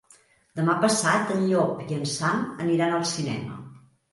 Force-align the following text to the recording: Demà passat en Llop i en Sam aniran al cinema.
Demà 0.59 0.73
passat 0.85 1.33
en 1.35 1.45
Llop 1.51 1.85
i 1.91 1.99
en 1.99 2.09
Sam 2.15 2.43
aniran 2.67 2.97
al 3.01 3.07
cinema. 3.15 3.63